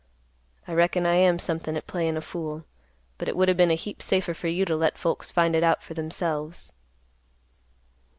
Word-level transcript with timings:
I 0.67 0.73
reckon 0.73 1.05
I 1.05 1.13
am 1.13 1.37
somethin' 1.37 1.77
at 1.77 1.85
playin' 1.85 2.17
a 2.17 2.21
fool, 2.21 2.65
but 3.19 3.27
it 3.29 3.37
would 3.37 3.51
o' 3.51 3.53
been 3.53 3.69
a 3.69 3.75
heap 3.75 4.01
safer 4.01 4.33
for 4.33 4.47
you 4.47 4.65
to 4.65 4.75
let 4.75 4.97
folks 4.97 5.29
find 5.29 5.55
it 5.55 5.61
out 5.63 5.83
for 5.83 5.93
themselves." 5.93 6.73